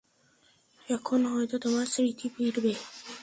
[0.85, 2.73] এখন হয়ত, তোমার স্মৃতি ফিরবে।